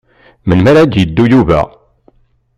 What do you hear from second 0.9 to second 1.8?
yeddu Yuba?